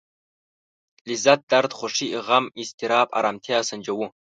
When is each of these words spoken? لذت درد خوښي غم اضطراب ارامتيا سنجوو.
لذت 1.09 1.39
درد 1.51 1.71
خوښي 1.77 2.07
غم 2.27 2.45
اضطراب 2.61 3.07
ارامتيا 3.19 3.57
سنجوو. 3.69 4.07